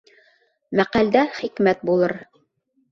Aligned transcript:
Мәҡәлдә 0.79 1.23
хикмәт 1.37 1.87
булыр. 1.91 2.19